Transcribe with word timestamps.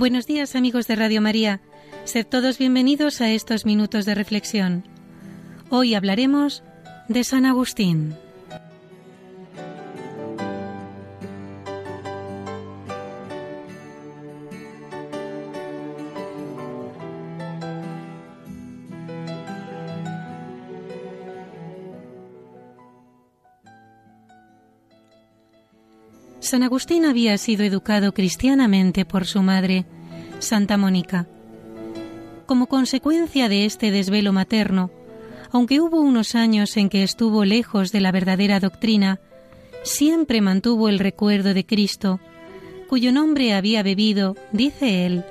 Buenos 0.00 0.26
días 0.26 0.56
amigos 0.56 0.86
de 0.86 0.96
Radio 0.96 1.20
María. 1.20 1.60
Sed 2.04 2.26
todos 2.26 2.56
bienvenidos 2.56 3.20
a 3.20 3.30
estos 3.32 3.66
minutos 3.66 4.06
de 4.06 4.14
reflexión. 4.14 4.82
Hoy 5.68 5.94
hablaremos 5.94 6.62
de 7.08 7.22
San 7.22 7.44
Agustín. 7.44 8.14
San 26.40 26.62
Agustín 26.62 27.04
había 27.04 27.36
sido 27.36 27.64
educado 27.64 28.12
cristianamente 28.12 29.04
por 29.04 29.26
su 29.26 29.42
madre, 29.42 29.84
Santa 30.38 30.78
Mónica. 30.78 31.26
Como 32.46 32.66
consecuencia 32.66 33.50
de 33.50 33.66
este 33.66 33.90
desvelo 33.90 34.32
materno, 34.32 34.90
aunque 35.52 35.80
hubo 35.80 36.00
unos 36.00 36.34
años 36.34 36.76
en 36.78 36.88
que 36.88 37.02
estuvo 37.02 37.44
lejos 37.44 37.92
de 37.92 38.00
la 38.00 38.10
verdadera 38.10 38.58
doctrina, 38.58 39.20
siempre 39.82 40.40
mantuvo 40.40 40.88
el 40.88 40.98
recuerdo 40.98 41.52
de 41.52 41.66
Cristo, 41.66 42.20
cuyo 42.88 43.12
nombre 43.12 43.52
había 43.52 43.82
bebido, 43.82 44.34
dice 44.50 45.04
él, 45.04 45.24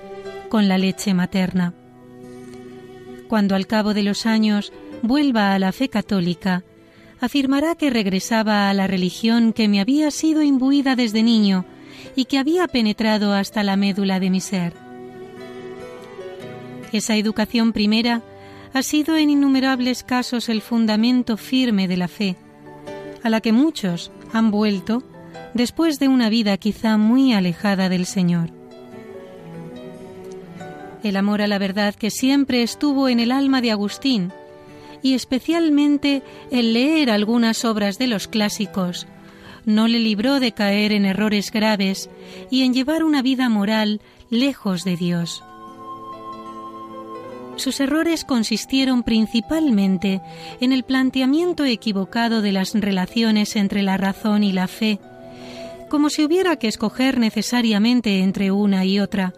con 0.48 0.68
la 0.68 0.78
leche 0.78 1.16
materna. 1.16 1.74
Cuando 3.28 3.56
al 3.56 3.66
cabo 3.66 3.96
de 3.96 4.04
los 4.04 4.28
años 4.28 4.72
vuelva 5.02 5.54
a 5.56 5.60
la 5.60 5.72
fe 5.72 5.90
católica, 5.90 6.64
afirmará 7.22 7.76
que 7.76 7.90
regresaba 7.90 8.70
a 8.70 8.74
la 8.74 8.88
religión 8.88 9.54
que 9.54 9.68
me 9.68 9.82
había 9.82 10.12
sido 10.12 10.42
imbuida 10.42 10.96
desde 10.96 11.24
niño 11.24 11.66
y 12.16 12.26
que 12.26 12.38
había 12.38 12.68
penetrado 12.68 13.34
hasta 13.34 13.64
la 13.64 13.76
médula 13.76 14.20
de 14.20 14.30
mi 14.30 14.40
ser. 14.40 14.74
Esa 16.92 17.16
educación 17.16 17.74
primera 17.74 18.22
ha 18.74 18.84
sido 18.84 19.18
en 19.18 19.30
innumerables 19.30 20.04
casos 20.04 20.50
el 20.50 20.62
fundamento 20.62 21.38
firme 21.38 21.88
de 21.88 21.98
la 21.98 22.08
fe, 22.08 22.36
a 23.24 23.30
la 23.30 23.42
que 23.42 23.52
muchos 23.52 24.12
han 24.32 24.52
vuelto 24.52 25.04
después 25.54 26.00
de 26.00 26.08
una 26.08 26.30
vida 26.30 26.58
quizá 26.58 26.98
muy 26.98 27.34
alejada 27.34 27.90
del 27.90 28.06
Señor. 28.06 28.52
El 31.04 31.16
amor 31.16 31.42
a 31.42 31.48
la 31.48 31.58
verdad 31.58 31.96
que 31.96 32.12
siempre 32.12 32.62
estuvo 32.62 33.08
en 33.08 33.20
el 33.20 33.32
alma 33.32 33.62
de 33.62 33.72
Agustín 33.72 34.34
y 35.02 35.14
especialmente 35.14 36.24
el 36.52 36.74
leer 36.74 37.10
algunas 37.10 37.66
obras 37.66 37.98
de 37.98 38.08
los 38.08 38.28
clásicos, 38.28 39.08
no 39.66 39.88
le 39.88 40.00
libró 40.00 40.40
de 40.40 40.52
caer 40.52 40.92
en 40.92 41.06
errores 41.06 41.52
graves 41.52 42.10
y 42.50 42.64
en 42.64 42.74
llevar 42.74 43.04
una 43.04 43.22
vida 43.22 43.50
moral 43.50 44.02
lejos 44.30 44.84
de 44.84 44.98
Dios. 44.98 45.44
Sus 47.56 47.80
errores 47.82 48.24
consistieron 48.24 49.04
principalmente 49.04 50.22
en 50.62 50.72
el 50.72 50.84
planteamiento 50.84 51.66
equivocado 51.66 52.42
de 52.42 52.54
las 52.54 52.74
relaciones 52.74 53.56
entre 53.58 53.84
la 53.84 53.98
razón 53.98 54.44
y 54.44 54.54
la 54.54 54.68
fe, 54.68 55.00
como 55.90 56.10
si 56.10 56.24
hubiera 56.24 56.56
que 56.56 56.68
escoger 56.70 57.20
necesariamente 57.20 58.20
entre 58.20 58.52
una 58.52 58.86
y 58.86 59.00
otra, 59.00 59.34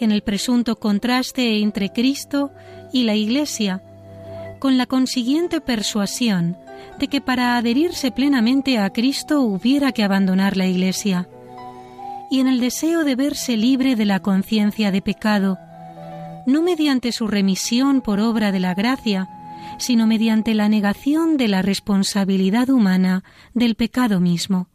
en 0.00 0.10
el 0.10 0.22
presunto 0.22 0.76
contraste 0.76 1.60
entre 1.60 1.90
Cristo 1.90 2.50
y 2.92 3.04
la 3.04 3.14
Iglesia, 3.14 3.82
con 4.62 4.78
la 4.78 4.86
consiguiente 4.86 5.60
persuasión 5.60 6.56
de 7.00 7.08
que 7.08 7.20
para 7.20 7.56
adherirse 7.56 8.12
plenamente 8.12 8.78
a 8.78 8.90
Cristo 8.90 9.40
hubiera 9.40 9.90
que 9.90 10.04
abandonar 10.04 10.56
la 10.56 10.68
Iglesia, 10.68 11.28
y 12.30 12.38
en 12.38 12.46
el 12.46 12.60
deseo 12.60 13.02
de 13.02 13.16
verse 13.16 13.56
libre 13.56 13.96
de 13.96 14.04
la 14.04 14.20
conciencia 14.20 14.92
de 14.92 15.02
pecado, 15.02 15.58
no 16.46 16.62
mediante 16.62 17.10
su 17.10 17.26
remisión 17.26 18.02
por 18.02 18.20
obra 18.20 18.52
de 18.52 18.60
la 18.60 18.72
gracia, 18.74 19.28
sino 19.80 20.06
mediante 20.06 20.54
la 20.54 20.68
negación 20.68 21.38
de 21.38 21.48
la 21.48 21.62
responsabilidad 21.62 22.70
humana 22.70 23.24
del 23.54 23.74
pecado 23.74 24.20
mismo. 24.20 24.68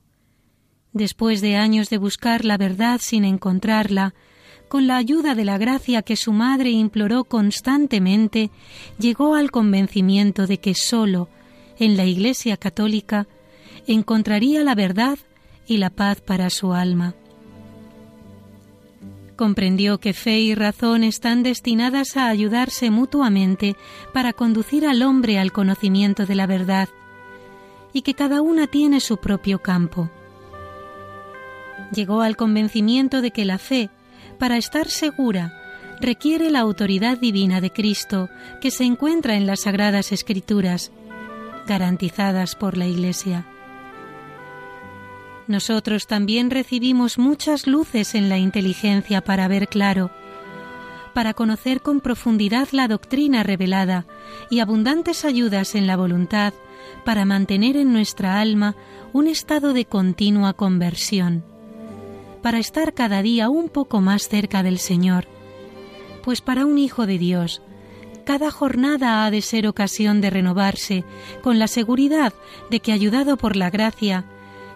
Después 0.92 1.40
de 1.40 1.56
años 1.56 1.90
de 1.90 1.98
buscar 1.98 2.44
la 2.44 2.58
verdad 2.58 3.00
sin 3.02 3.24
encontrarla, 3.24 4.16
con 4.67 4.88
la 4.88 4.97
ayuda 4.97 5.35
de 5.35 5.45
la 5.45 5.57
gracia 5.57 6.01
que 6.01 6.16
su 6.16 6.33
madre 6.33 6.72
imploró 6.72 7.23
constantemente, 7.23 8.51
llegó 9.00 9.35
al 9.35 9.51
convencimiento 9.51 10.47
de 10.47 10.59
que 10.59 10.73
sólo 10.75 11.29
en 11.79 11.97
la 11.97 12.05
Iglesia 12.05 12.57
católica 12.57 13.27
encontraría 13.88 14.63
la 14.63 14.75
verdad 14.75 15.17
y 15.66 15.77
la 15.77 15.89
paz 15.89 16.22
para 16.22 16.50
su 16.50 16.73
alma. 16.73 17.16
Comprendió 19.35 20.00
que 20.00 20.13
fe 20.13 20.39
y 20.39 20.56
razón 20.56 21.03
están 21.03 21.44
destinadas 21.44 22.17
a 22.17 22.27
ayudarse 22.27 22.89
mutuamente 22.89 23.75
para 24.13 24.33
conducir 24.33 24.85
al 24.85 25.03
hombre 25.03 25.38
al 25.38 25.51
conocimiento 25.51 26.25
de 26.25 26.35
la 26.35 26.47
verdad, 26.47 26.89
y 27.94 28.01
que 28.01 28.16
cada 28.16 28.41
una 28.41 28.67
tiene 28.67 29.00
su 29.00 29.17
propio 29.17 29.59
campo. 29.59 30.09
Llegó 31.94 32.22
al 32.22 32.35
convencimiento 32.35 33.22
de 33.22 33.31
que 33.31 33.45
la 33.45 33.59
fe 33.59 33.89
para 34.38 34.58
estar 34.58 34.88
segura, 34.88 35.53
requiere 36.00 36.50
la 36.50 36.59
autoridad 36.59 37.18
divina 37.18 37.62
de 37.62 37.72
Cristo 37.72 38.30
que 38.62 38.72
se 38.72 38.84
encuentra 38.84 39.36
en 39.36 39.48
las 39.48 39.62
Sagradas 39.62 40.12
Escrituras, 40.12 40.92
garantizadas 41.68 42.56
por 42.56 42.78
la 42.78 42.88
Iglesia. 42.88 43.46
Nosotros 45.48 46.08
también 46.08 46.52
recibimos 46.52 47.18
muchas 47.18 47.68
luces 47.68 48.16
en 48.16 48.30
la 48.30 48.38
inteligencia 48.38 49.22
para 49.22 49.48
ver 49.48 49.68
claro, 49.68 50.12
para 51.14 51.34
conocer 51.34 51.81
con 51.81 52.00
profundidad 52.02 52.68
la 52.72 52.88
doctrina 52.88 53.44
revelada 53.44 54.06
y 54.50 54.59
abundantes 54.59 55.25
ayudas 55.25 55.74
en 55.74 55.88
la 55.88 55.98
voluntad 55.98 56.54
para 57.06 57.25
mantener 57.25 57.75
en 57.75 57.92
nuestra 57.92 58.40
alma 58.40 58.75
un 59.14 59.28
estado 59.28 59.74
de 59.74 59.86
continua 59.86 60.54
conversión 60.54 61.56
para 62.47 62.59
estar 62.59 62.94
cada 62.94 63.22
día 63.22 63.50
un 63.50 63.68
poco 63.68 64.00
más 64.00 64.30
cerca 64.30 64.63
del 64.63 64.80
Señor. 64.80 65.28
Pues 66.24 66.40
para 66.40 66.66
un 66.66 66.78
Hijo 66.78 67.06
de 67.06 67.18
Dios, 67.18 67.62
cada 68.24 68.52
jornada 68.52 69.25
ha 69.25 69.31
de 69.31 69.41
ser 69.41 69.68
ocasión 69.68 70.22
de 70.22 70.30
renovarse, 70.30 71.03
con 71.44 71.59
la 71.59 71.68
seguridad 71.68 72.34
de 72.72 72.80
que, 72.80 72.94
ayudado 72.94 73.36
por 73.36 73.57
la 73.57 73.69
gracia, 73.69 74.24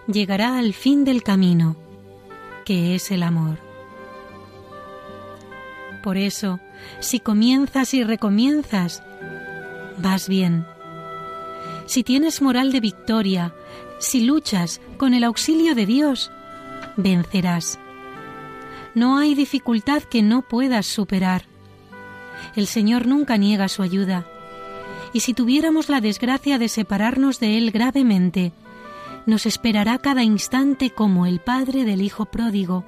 llegará 0.06 0.58
al 0.58 0.74
fin 0.74 1.06
del 1.06 1.22
camino, 1.22 1.76
que 2.66 2.94
es 2.94 3.10
el 3.10 3.22
amor. 3.22 3.56
Por 6.02 6.18
eso, 6.18 6.60
si 7.00 7.20
comienzas 7.20 7.94
y 7.94 8.04
recomienzas, 8.04 9.02
vas 9.96 10.28
bien. 10.28 10.66
Si 11.86 12.04
tienes 12.04 12.42
moral 12.42 12.70
de 12.70 12.80
victoria, 12.80 13.54
si 13.98 14.20
luchas 14.20 14.82
con 14.98 15.14
el 15.14 15.24
auxilio 15.24 15.74
de 15.74 15.86
Dios, 15.86 16.30
vencerás. 16.96 17.78
No 18.94 19.18
hay 19.18 19.34
dificultad 19.34 20.02
que 20.02 20.22
no 20.22 20.42
puedas 20.42 20.86
superar. 20.86 21.44
El 22.56 22.66
Señor 22.66 23.06
nunca 23.06 23.36
niega 23.36 23.68
su 23.68 23.82
ayuda. 23.82 24.26
Y 25.12 25.20
si 25.20 25.34
tuviéramos 25.34 25.88
la 25.88 26.00
desgracia 26.00 26.58
de 26.58 26.68
separarnos 26.68 27.40
de 27.40 27.58
Él 27.58 27.70
gravemente, 27.70 28.52
nos 29.26 29.46
esperará 29.46 29.98
cada 29.98 30.24
instante 30.24 30.90
como 30.90 31.26
el 31.26 31.40
Padre 31.40 31.84
del 31.84 32.02
Hijo 32.02 32.26
pródigo, 32.26 32.84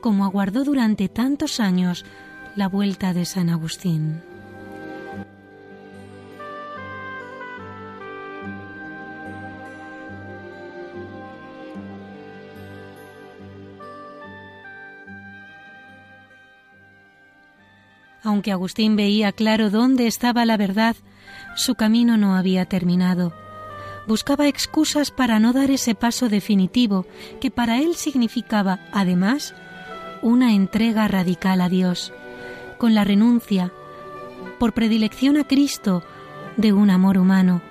como 0.00 0.24
aguardó 0.24 0.64
durante 0.64 1.08
tantos 1.08 1.60
años 1.60 2.04
la 2.56 2.68
vuelta 2.68 3.12
de 3.12 3.24
San 3.24 3.50
Agustín. 3.50 4.22
Aunque 18.28 18.52
Agustín 18.52 18.94
veía 18.94 19.32
claro 19.32 19.70
dónde 19.70 20.06
estaba 20.06 20.44
la 20.44 20.58
verdad, 20.58 20.96
su 21.56 21.76
camino 21.76 22.18
no 22.18 22.36
había 22.36 22.66
terminado. 22.66 23.32
Buscaba 24.06 24.48
excusas 24.48 25.10
para 25.10 25.38
no 25.38 25.54
dar 25.54 25.70
ese 25.70 25.94
paso 25.94 26.28
definitivo 26.28 27.06
que 27.40 27.50
para 27.50 27.78
él 27.78 27.94
significaba, 27.94 28.80
además, 28.92 29.54
una 30.20 30.52
entrega 30.52 31.08
radical 31.08 31.62
a 31.62 31.70
Dios, 31.70 32.12
con 32.76 32.94
la 32.94 33.02
renuncia, 33.02 33.72
por 34.58 34.74
predilección 34.74 35.38
a 35.38 35.44
Cristo, 35.44 36.02
de 36.58 36.74
un 36.74 36.90
amor 36.90 37.16
humano. 37.16 37.62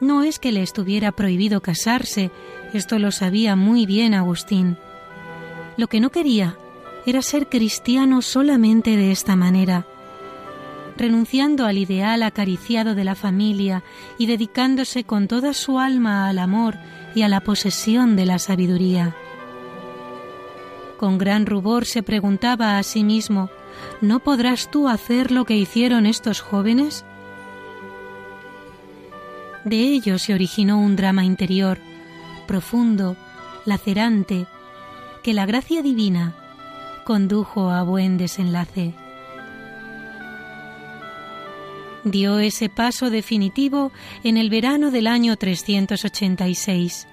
No 0.00 0.22
es 0.22 0.38
que 0.38 0.52
le 0.52 0.62
estuviera 0.62 1.10
prohibido 1.10 1.60
casarse, 1.62 2.30
esto 2.72 3.00
lo 3.00 3.10
sabía 3.10 3.56
muy 3.56 3.86
bien 3.86 4.14
Agustín. 4.14 4.76
Lo 5.76 5.88
que 5.88 5.98
no 5.98 6.10
quería 6.10 6.56
era 7.04 7.22
ser 7.22 7.48
cristiano 7.48 8.22
solamente 8.22 8.96
de 8.96 9.10
esta 9.10 9.34
manera, 9.34 9.86
renunciando 10.96 11.66
al 11.66 11.78
ideal 11.78 12.22
acariciado 12.22 12.94
de 12.94 13.04
la 13.04 13.14
familia 13.14 13.82
y 14.18 14.26
dedicándose 14.26 15.04
con 15.04 15.26
toda 15.26 15.52
su 15.52 15.78
alma 15.78 16.28
al 16.28 16.38
amor 16.38 16.76
y 17.14 17.22
a 17.22 17.28
la 17.28 17.40
posesión 17.40 18.16
de 18.16 18.26
la 18.26 18.38
sabiduría. 18.38 19.16
con 20.98 21.18
gran 21.18 21.46
rubor 21.46 21.84
se 21.84 22.04
preguntaba 22.04 22.78
a 22.78 22.82
sí 22.84 23.02
mismo, 23.02 23.50
¿no 24.00 24.20
podrás 24.20 24.70
tú 24.70 24.86
hacer 24.88 25.32
lo 25.32 25.44
que 25.44 25.56
hicieron 25.56 26.06
estos 26.06 26.40
jóvenes? 26.40 27.04
De 29.64 29.78
ello 29.78 30.20
se 30.20 30.32
originó 30.32 30.78
un 30.78 30.94
drama 30.94 31.24
interior, 31.24 31.78
profundo, 32.46 33.16
lacerante, 33.64 34.46
que 35.24 35.34
la 35.34 35.44
gracia 35.44 35.82
divina 35.82 36.36
condujo 37.04 37.70
a 37.70 37.82
buen 37.82 38.18
desenlace. 38.18 38.94
Dio 42.04 42.38
ese 42.38 42.68
paso 42.68 43.10
definitivo 43.10 43.92
en 44.24 44.36
el 44.36 44.50
verano 44.50 44.90
del 44.90 45.06
año 45.06 45.36
386 45.36 47.06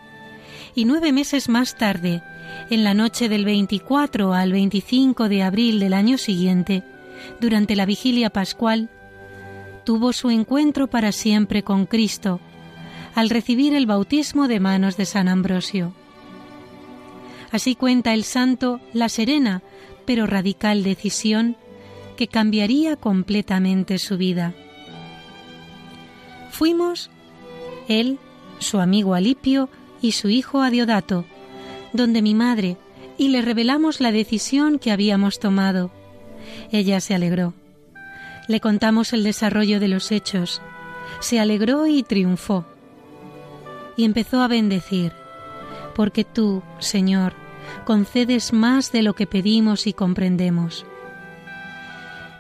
y 0.76 0.86
nueve 0.86 1.12
meses 1.12 1.50
más 1.50 1.76
tarde, 1.76 2.24
en 2.70 2.84
la 2.84 2.94
noche 2.94 3.30
del 3.30 3.46
24 3.46 4.34
al 4.34 4.52
25 4.52 5.30
de 5.30 5.44
abril 5.44 5.80
del 5.80 5.94
año 5.94 6.18
siguiente, 6.18 6.84
durante 7.40 7.76
la 7.76 7.86
vigilia 7.86 8.30
pascual, 8.30 8.90
tuvo 9.84 10.14
su 10.14 10.30
encuentro 10.30 10.88
para 10.88 11.12
siempre 11.12 11.64
con 11.64 11.86
Cristo 11.86 12.40
al 13.16 13.30
recibir 13.30 13.74
el 13.74 13.86
bautismo 13.86 14.48
de 14.48 14.60
manos 14.60 14.98
de 14.98 15.06
San 15.06 15.28
Ambrosio. 15.28 15.94
Así 17.52 17.76
cuenta 17.76 18.14
el 18.14 18.24
santo 18.24 18.80
la 18.94 19.10
serena 19.10 19.64
pero 20.10 20.26
radical 20.26 20.82
decisión 20.82 21.56
que 22.18 22.28
cambiaría 22.28 22.96
completamente 22.96 24.00
su 24.00 24.18
vida. 24.18 24.56
Fuimos 26.50 27.12
él, 27.88 28.18
su 28.58 28.80
amigo 28.80 29.14
Alipio 29.14 29.70
y 30.02 30.14
su 30.14 30.30
hijo 30.30 30.64
Adiodato, 30.64 31.26
donde 31.94 32.24
mi 32.24 32.34
madre, 32.34 32.78
y 33.20 33.28
le 33.28 33.44
revelamos 33.44 34.02
la 34.02 34.12
decisión 34.12 34.80
que 34.80 34.92
habíamos 34.92 35.40
tomado. 35.40 35.92
Ella 36.72 37.02
se 37.02 37.14
alegró. 37.14 37.54
Le 38.48 38.60
contamos 38.60 39.14
el 39.14 39.24
desarrollo 39.24 39.80
de 39.80 39.90
los 39.90 40.12
hechos. 40.12 40.60
Se 41.20 41.40
alegró 41.40 41.86
y 41.86 42.02
triunfó. 42.02 42.66
Y 43.96 44.06
empezó 44.06 44.42
a 44.42 44.48
bendecir, 44.48 45.14
porque 46.00 46.24
tú, 46.24 46.64
Señor, 46.80 47.34
concedes 47.84 48.54
más 48.54 48.94
de 48.94 49.04
lo 49.04 49.16
que 49.16 49.28
pedimos 49.28 49.86
y 49.86 49.92
comprendemos. 49.92 50.86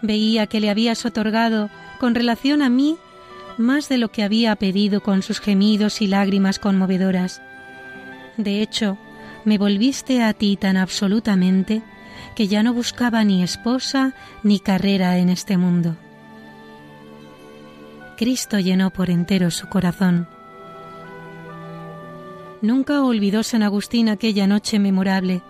Veía 0.01 0.47
que 0.47 0.61
le 0.61 0.69
habías 0.69 1.06
otorgado, 1.06 1.69
con 2.00 2.15
relación 2.15 2.61
a 2.61 2.69
mí, 2.69 2.95
más 3.57 3.89
de 3.89 3.97
lo 3.97 4.13
que 4.13 4.23
había 4.23 4.56
pedido 4.56 5.01
con 5.01 5.23
sus 5.23 5.41
gemidos 5.41 6.01
y 6.01 6.07
lágrimas 6.07 6.57
conmovedoras. 6.57 7.41
De 8.38 8.61
hecho, 8.61 8.97
me 9.44 9.57
volviste 9.57 10.23
a 10.23 10.33
ti 10.33 10.56
tan 10.56 10.77
absolutamente 10.77 11.81
que 12.38 12.47
ya 12.47 12.63
no 12.63 12.73
buscaba 12.73 13.25
ni 13.25 13.44
esposa 13.44 14.13
ni 14.41 14.61
carrera 14.61 15.17
en 15.17 15.27
este 15.27 15.57
mundo. 15.57 15.97
Cristo 18.15 18.57
llenó 18.57 18.89
por 18.91 19.09
entero 19.09 19.51
su 19.51 19.67
corazón. 19.67 20.38
Nunca 22.61 23.03
olvidó 23.03 23.44
San 23.44 23.63
Agustín 23.63 24.09
aquella 24.09 24.45
noche 24.45 24.79
memorable. 24.79 25.41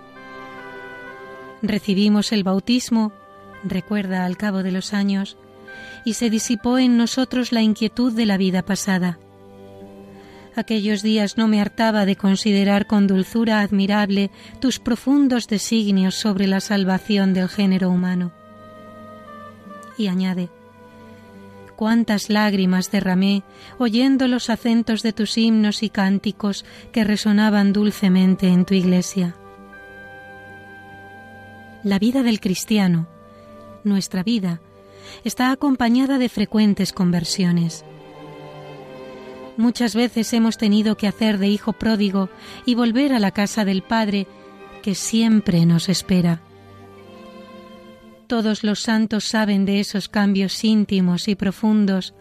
Recibimos 1.61 2.31
el 2.31 2.43
bautismo, 2.43 3.11
recuerda 3.63 4.25
al 4.25 4.37
cabo 4.37 4.61
de 4.61 4.71
los 4.71 4.93
años, 4.93 5.37
y 6.05 6.13
se 6.13 6.29
disipó 6.29 6.77
en 6.77 6.97
nosotros 6.97 7.51
la 7.51 7.61
inquietud 7.61 8.13
de 8.13 8.25
la 8.25 8.37
vida 8.37 8.61
pasada. 8.63 9.19
Aquellos 10.55 11.01
días 11.01 11.37
no 11.37 11.47
me 11.47 11.61
hartaba 11.61 12.05
de 12.05 12.15
considerar 12.15 12.85
con 12.85 13.07
dulzura 13.07 13.61
admirable 13.61 14.29
tus 14.59 14.79
profundos 14.79 15.47
designios 15.47 16.15
sobre 16.15 16.47
la 16.47 16.59
salvación 16.59 17.33
del 17.33 17.49
género 17.49 17.89
humano. 17.89 18.31
Y 19.97 20.07
añade, 20.07 20.49
cuántas 21.79 22.29
lágrimas 22.29 22.91
derramé 22.91 23.41
oyendo 23.77 24.27
los 24.27 24.49
acentos 24.49 25.01
de 25.01 25.13
tus 25.13 25.37
himnos 25.37 25.81
y 25.81 25.89
cánticos 25.89 26.65
que 26.91 27.05
resonaban 27.05 27.71
dulcemente 27.71 28.49
en 28.49 28.65
tu 28.65 28.73
iglesia. 28.73 29.37
La 31.85 31.97
vida 31.97 32.21
del 32.21 32.41
cristiano, 32.41 33.07
nuestra 33.85 34.23
vida, 34.23 34.59
está 35.23 35.51
acompañada 35.51 36.17
de 36.17 36.27
frecuentes 36.27 36.91
conversiones. 36.91 37.85
Muchas 39.55 39.95
veces 39.95 40.33
hemos 40.33 40.57
tenido 40.57 40.97
que 40.97 41.07
hacer 41.07 41.37
de 41.37 41.47
hijo 41.47 41.71
pródigo 41.71 42.29
y 42.65 42.75
volver 42.75 43.13
a 43.13 43.19
la 43.19 43.31
casa 43.31 43.63
del 43.63 43.83
Padre 43.83 44.27
que 44.83 44.95
siempre 44.95 45.65
nos 45.65 45.87
espera. 45.87 46.41
Todos 48.29 48.63
los 48.63 48.81
santos 48.81 49.23
saben 49.23 49.65
de 49.65 49.79
esos 49.79 50.07
cambios 50.07 50.63
íntimos 50.63 51.27
y 51.27 51.33
profundos 51.33 52.13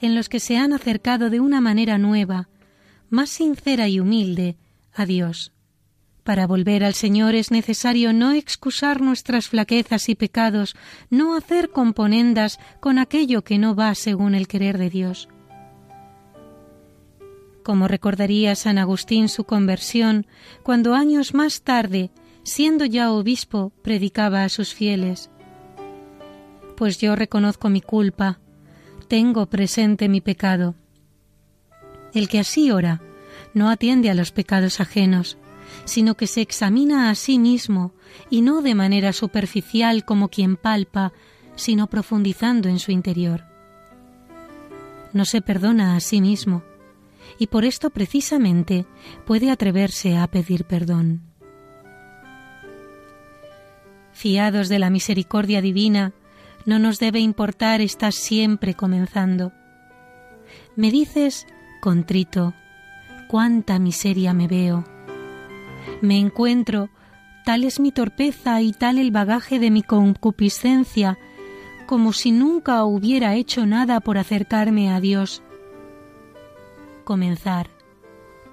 en 0.00 0.16
los 0.16 0.28
que 0.28 0.40
se 0.40 0.56
han 0.58 0.72
acercado 0.72 1.30
de 1.30 1.38
una 1.38 1.60
manera 1.60 1.98
nueva, 1.98 2.48
más 3.10 3.30
sincera 3.30 3.86
y 3.86 4.00
humilde, 4.00 4.56
a 4.92 5.06
Dios. 5.06 5.52
Para 6.24 6.48
volver 6.48 6.82
al 6.82 6.94
Señor 6.94 7.36
es 7.36 7.52
necesario 7.52 8.12
no 8.12 8.32
excusar 8.32 9.00
nuestras 9.00 9.46
flaquezas 9.46 10.08
y 10.08 10.16
pecados, 10.16 10.74
no 11.10 11.36
hacer 11.36 11.70
componendas 11.70 12.58
con 12.80 12.98
aquello 12.98 13.44
que 13.44 13.58
no 13.58 13.76
va 13.76 13.94
según 13.94 14.34
el 14.34 14.48
querer 14.48 14.78
de 14.78 14.90
Dios. 14.90 15.28
Como 17.62 17.86
recordaría 17.86 18.56
San 18.56 18.78
Agustín 18.78 19.28
su 19.28 19.44
conversión, 19.44 20.26
cuando 20.64 20.96
años 20.96 21.34
más 21.34 21.62
tarde, 21.62 22.10
siendo 22.42 22.84
ya 22.84 23.12
obispo, 23.12 23.70
predicaba 23.82 24.42
a 24.42 24.48
sus 24.48 24.74
fieles. 24.74 25.30
Pues 26.82 26.98
yo 26.98 27.14
reconozco 27.14 27.68
mi 27.68 27.80
culpa, 27.80 28.40
tengo 29.06 29.46
presente 29.46 30.08
mi 30.08 30.20
pecado. 30.20 30.74
El 32.12 32.28
que 32.28 32.40
así 32.40 32.72
ora 32.72 33.00
no 33.54 33.70
atiende 33.70 34.10
a 34.10 34.14
los 34.14 34.32
pecados 34.32 34.80
ajenos, 34.80 35.38
sino 35.84 36.16
que 36.16 36.26
se 36.26 36.40
examina 36.40 37.08
a 37.08 37.14
sí 37.14 37.38
mismo 37.38 37.92
y 38.30 38.42
no 38.42 38.62
de 38.62 38.74
manera 38.74 39.12
superficial 39.12 40.04
como 40.04 40.28
quien 40.28 40.56
palpa, 40.56 41.12
sino 41.54 41.86
profundizando 41.86 42.68
en 42.68 42.80
su 42.80 42.90
interior. 42.90 43.44
No 45.12 45.24
se 45.24 45.40
perdona 45.40 45.94
a 45.94 46.00
sí 46.00 46.20
mismo 46.20 46.64
y 47.38 47.46
por 47.46 47.64
esto 47.64 47.90
precisamente 47.90 48.86
puede 49.24 49.52
atreverse 49.52 50.16
a 50.16 50.26
pedir 50.26 50.64
perdón. 50.64 51.22
Fiados 54.12 54.68
de 54.68 54.80
la 54.80 54.90
misericordia 54.90 55.62
divina, 55.62 56.12
no 56.66 56.78
nos 56.78 56.98
debe 56.98 57.20
importar 57.20 57.80
estar 57.80 58.12
siempre 58.12 58.74
comenzando. 58.74 59.52
Me 60.76 60.90
dices, 60.90 61.46
contrito, 61.80 62.54
cuánta 63.28 63.78
miseria 63.78 64.32
me 64.32 64.48
veo 64.48 64.84
me 66.00 66.18
encuentro, 66.18 66.90
tal 67.44 67.64
es 67.64 67.80
mi 67.80 67.92
torpeza 67.92 68.60
y 68.60 68.72
tal 68.72 68.98
el 68.98 69.10
bagaje 69.10 69.58
de 69.58 69.70
mi 69.70 69.82
concupiscencia, 69.82 71.18
como 71.86 72.12
si 72.12 72.32
nunca 72.32 72.84
hubiera 72.84 73.34
hecho 73.34 73.66
nada 73.66 74.00
por 74.00 74.18
acercarme 74.18 74.90
a 74.90 75.00
Dios. 75.00 75.42
Comenzar, 77.04 77.70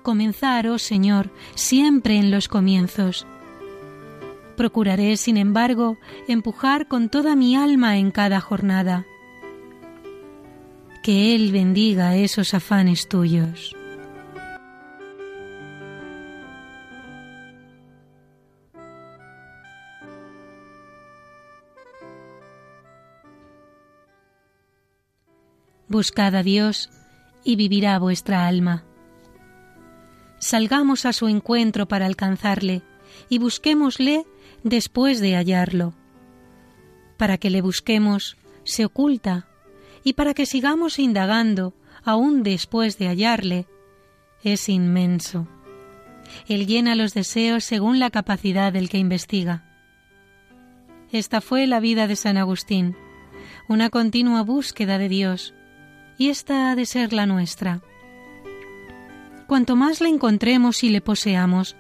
comenzar, 0.04 0.68
oh 0.68 0.80
Señor, 0.80 1.32
siempre 1.56 2.18
en 2.18 2.32
los 2.32 2.48
comienzos. 2.48 3.26
Procuraré, 4.60 5.16
sin 5.16 5.38
embargo, 5.38 5.98
empujar 6.28 6.90
con 6.90 7.08
toda 7.08 7.38
mi 7.38 7.56
alma 7.56 7.98
en 7.98 8.12
cada 8.12 8.42
jornada. 8.42 9.06
Que 11.02 11.34
Él 11.34 11.54
bendiga 11.54 12.18
esos 12.18 12.54
afanes 12.54 13.08
tuyos. 13.08 13.74
Buscad 25.88 26.36
a 26.36 26.44
Dios 26.44 26.90
y 27.46 27.56
vivirá 27.56 27.98
vuestra 27.98 28.46
alma. 28.46 28.84
Salgamos 30.38 31.06
a 31.06 31.14
su 31.14 31.30
encuentro 31.30 31.88
para 31.88 32.06
alcanzarle 32.08 32.84
y 33.30 33.40
busquémosle 33.40 34.26
después 34.64 35.20
de 35.20 35.36
hallarlo. 35.36 35.94
Para 37.18 37.38
que 37.38 37.50
le 37.50 37.62
busquemos, 37.62 38.38
se 38.64 38.86
oculta, 38.86 39.48
y 40.04 40.14
para 40.14 40.34
que 40.34 40.46
sigamos 40.46 41.00
indagando, 41.00 41.74
aún 42.04 42.44
después 42.44 42.98
de 42.98 43.08
hallarle, 43.08 43.68
es 44.44 44.70
inmenso. 44.70 45.48
Él 46.48 46.68
llena 46.68 46.96
los 46.96 47.14
deseos 47.14 47.64
según 47.64 48.00
la 48.00 48.10
capacidad 48.10 48.72
del 48.72 48.90
que 48.90 48.98
investiga. 48.98 49.66
Esta 51.12 51.42
fue 51.42 51.68
la 51.68 51.80
vida 51.80 52.08
de 52.08 52.16
San 52.16 52.38
Agustín, 52.38 52.96
una 53.68 53.90
continua 53.90 54.44
búsqueda 54.44 54.98
de 54.98 55.10
Dios, 55.10 55.54
y 56.18 56.30
esta 56.30 56.72
ha 56.72 56.76
de 56.76 56.86
ser 56.86 57.14
la 57.14 57.26
nuestra. 57.26 57.82
Cuanto 59.48 59.76
más 59.76 60.02
le 60.02 60.10
encontremos 60.10 60.84
y 60.84 60.90
le 60.90 61.02
poseamos, 61.02 61.76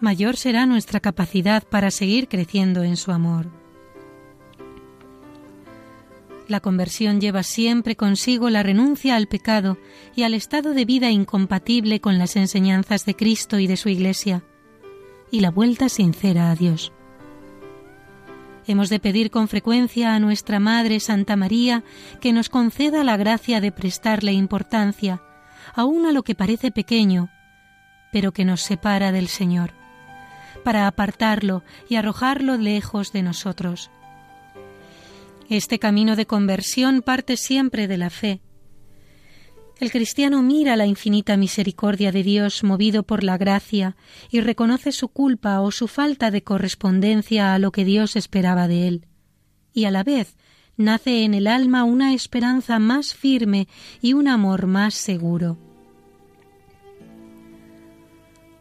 mayor 0.00 0.36
será 0.36 0.66
nuestra 0.66 1.00
capacidad 1.00 1.62
para 1.62 1.90
seguir 1.90 2.28
creciendo 2.28 2.82
en 2.82 2.96
su 2.96 3.12
amor. 3.12 3.46
La 6.48 6.60
conversión 6.60 7.20
lleva 7.20 7.42
siempre 7.42 7.94
consigo 7.94 8.48
la 8.48 8.62
renuncia 8.62 9.16
al 9.16 9.28
pecado 9.28 9.76
y 10.16 10.22
al 10.22 10.32
estado 10.32 10.72
de 10.72 10.86
vida 10.86 11.10
incompatible 11.10 12.00
con 12.00 12.18
las 12.18 12.36
enseñanzas 12.36 13.04
de 13.04 13.14
Cristo 13.14 13.58
y 13.58 13.66
de 13.66 13.76
su 13.76 13.90
Iglesia, 13.90 14.44
y 15.30 15.40
la 15.40 15.50
vuelta 15.50 15.90
sincera 15.90 16.50
a 16.50 16.54
Dios. 16.54 16.92
Hemos 18.66 18.88
de 18.88 18.98
pedir 18.98 19.30
con 19.30 19.48
frecuencia 19.48 20.14
a 20.14 20.20
nuestra 20.20 20.58
Madre 20.58 21.00
Santa 21.00 21.36
María 21.36 21.84
que 22.20 22.32
nos 22.32 22.48
conceda 22.48 23.04
la 23.04 23.16
gracia 23.18 23.60
de 23.60 23.72
prestarle 23.72 24.32
importancia, 24.32 25.22
aun 25.74 26.06
a 26.06 26.12
lo 26.12 26.22
que 26.22 26.34
parece 26.34 26.70
pequeño, 26.70 27.30
pero 28.10 28.32
que 28.32 28.46
nos 28.46 28.62
separa 28.62 29.12
del 29.12 29.28
Señor, 29.28 29.72
para 30.64 30.86
apartarlo 30.86 31.62
y 31.88 31.96
arrojarlo 31.96 32.56
lejos 32.56 33.12
de 33.12 33.22
nosotros 33.22 33.90
este 35.48 35.78
camino 35.78 36.14
de 36.14 36.26
conversión 36.26 37.02
parte 37.02 37.36
siempre 37.36 37.88
de 37.88 37.96
la 37.96 38.10
fe. 38.10 38.40
El 39.80 39.90
cristiano 39.90 40.42
mira 40.42 40.76
la 40.76 40.86
infinita 40.86 41.36
misericordia 41.36 42.10
de 42.12 42.22
Dios 42.22 42.64
movido 42.64 43.04
por 43.04 43.22
la 43.22 43.38
gracia 43.38 43.96
y 44.30 44.40
reconoce 44.40 44.92
su 44.92 45.08
culpa 45.08 45.60
o 45.60 45.70
su 45.70 45.86
falta 45.86 46.30
de 46.30 46.42
correspondencia 46.42 47.54
a 47.54 47.58
lo 47.58 47.70
que 47.70 47.84
Dios 47.84 48.16
esperaba 48.16 48.66
de 48.68 48.88
él. 48.88 49.06
Y 49.72 49.84
a 49.84 49.90
la 49.90 50.02
vez 50.02 50.36
nace 50.76 51.22
en 51.24 51.32
el 51.32 51.46
alma 51.46 51.84
una 51.84 52.12
esperanza 52.12 52.78
más 52.78 53.14
firme 53.14 53.68
y 54.02 54.14
un 54.14 54.28
amor 54.28 54.66
más 54.66 54.94
seguro. 54.94 55.56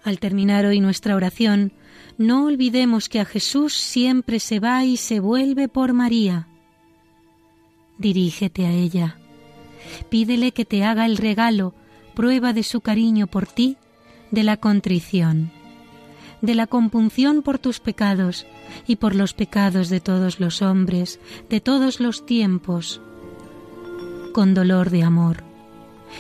Al 0.04 0.20
terminar 0.20 0.66
hoy 0.66 0.80
nuestra 0.80 1.16
oración, 1.16 1.74
no 2.17 2.45
olvidemos 2.45 3.09
que 3.09 3.19
a 3.19 3.25
Jesús 3.25 3.74
siempre 3.74 4.39
se 4.39 4.59
va 4.59 4.83
y 4.86 4.97
se 4.97 5.19
vuelve 5.19 5.67
por 5.67 5.93
María 5.93 6.47
dirígete 7.97 8.65
a 8.65 8.71
ella. 8.71 9.17
Pídele 10.09 10.51
que 10.51 10.65
te 10.65 10.83
haga 10.83 11.05
el 11.05 11.17
regalo, 11.17 11.74
prueba 12.15 12.53
de 12.53 12.63
su 12.63 12.81
cariño 12.81 13.27
por 13.27 13.47
ti, 13.47 13.77
de 14.31 14.43
la 14.43 14.57
contrición, 14.57 15.51
de 16.41 16.55
la 16.55 16.67
compunción 16.67 17.41
por 17.41 17.59
tus 17.59 17.79
pecados 17.79 18.45
y 18.86 18.97
por 18.97 19.15
los 19.15 19.33
pecados 19.33 19.89
de 19.89 20.00
todos 20.00 20.39
los 20.39 20.62
hombres, 20.62 21.19
de 21.50 21.62
todos 21.62 22.00
los 22.00 22.25
tiempos, 22.25 23.01
con 24.33 24.53
dolor 24.53 24.89
de 24.89 25.03
amor. 25.03 25.43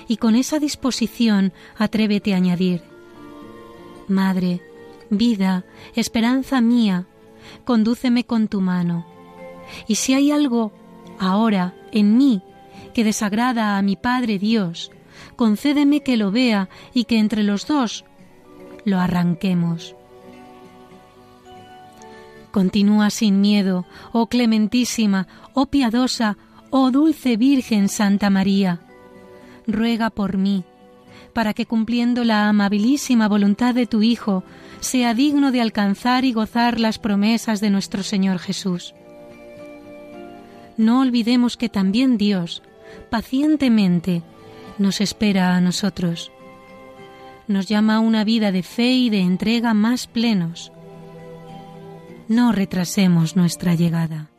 Y 0.07 0.17
con 0.17 0.35
esa 0.35 0.59
disposición 0.59 1.53
atrévete 1.77 2.33
a 2.33 2.37
añadir, 2.37 2.81
Madre, 4.07 4.61
vida, 5.09 5.65
esperanza 5.95 6.61
mía, 6.61 7.07
condúceme 7.65 8.25
con 8.25 8.47
tu 8.47 8.61
mano. 8.61 9.05
Y 9.87 9.95
si 9.95 10.13
hay 10.13 10.31
algo 10.31 10.71
ahora 11.19 11.75
en 11.91 12.17
mí 12.17 12.41
que 12.93 13.03
desagrada 13.03 13.77
a 13.77 13.81
mi 13.81 13.95
Padre 13.95 14.39
Dios, 14.39 14.91
concédeme 15.35 16.01
que 16.01 16.17
lo 16.17 16.31
vea 16.31 16.69
y 16.93 17.05
que 17.05 17.19
entre 17.19 17.43
los 17.43 17.67
dos 17.67 18.05
lo 18.85 18.99
arranquemos. 18.99 19.95
Continúa 22.51 23.09
sin 23.09 23.41
miedo, 23.41 23.85
oh 24.13 24.27
clementísima, 24.27 25.27
oh 25.53 25.67
piadosa, 25.67 26.37
oh 26.71 26.89
dulce 26.91 27.37
Virgen 27.37 27.89
Santa 27.89 28.29
María. 28.29 28.79
Ruega 29.67 30.09
por 30.09 30.37
mí, 30.37 30.63
para 31.33 31.53
que 31.53 31.65
cumpliendo 31.65 32.23
la 32.23 32.49
amabilísima 32.49 33.27
voluntad 33.27 33.75
de 33.75 33.85
tu 33.85 34.01
Hijo, 34.01 34.43
sea 34.79 35.13
digno 35.13 35.51
de 35.51 35.61
alcanzar 35.61 36.25
y 36.25 36.33
gozar 36.33 36.79
las 36.79 36.99
promesas 36.99 37.61
de 37.61 37.69
nuestro 37.69 38.03
Señor 38.03 38.39
Jesús 38.39 38.93
no 40.77 41.01
olvidemos 41.01 41.57
que 41.57 41.69
también 41.69 42.17
Dios, 42.17 42.61
pacientemente, 43.09 44.21
nos 44.77 45.01
espera 45.01 45.55
a 45.55 45.61
nosotros. 45.61 46.31
Nos 47.47 47.67
llama 47.67 47.95
a 47.95 47.99
una 47.99 48.23
vida 48.23 48.51
de 48.51 48.61
fe 48.61 48.91
y 48.91 49.09
de 49.09 49.19
entrega 49.19 49.73
más 49.73 50.05
plenos. 50.05 50.71
No 52.27 52.51
retrasemos 52.51 53.35
nuestra 53.35 53.73
llegada. 53.73 54.29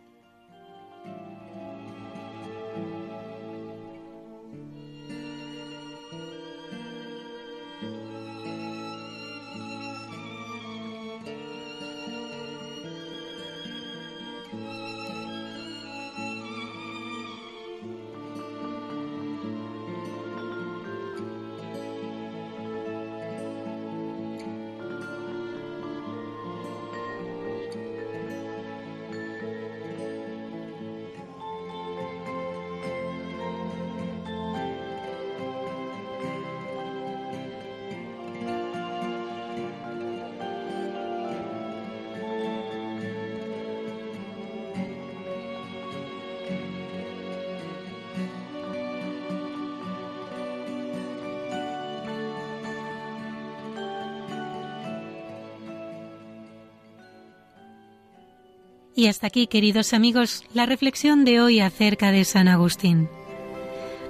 Y 58.99 59.07
hasta 59.07 59.29
aquí, 59.29 59.47
queridos 59.47 59.93
amigos, 59.93 60.43
la 60.55 60.67
reflexión 60.67 61.25
de 61.25 61.41
hoy 61.41 61.61
acerca 61.61 62.11
de 62.11 62.25
San 62.25 62.49
Agustín, 62.49 63.09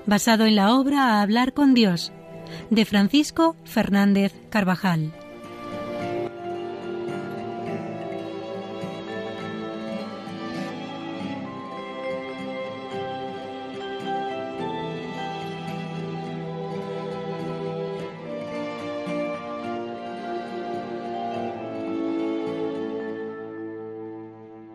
basado 0.06 0.46
en 0.46 0.56
la 0.56 0.72
obra 0.72 1.18
A 1.18 1.20
hablar 1.20 1.52
con 1.52 1.74
Dios, 1.74 2.10
de 2.70 2.86
Francisco 2.86 3.54
Fernández 3.66 4.32
Carvajal. 4.48 5.12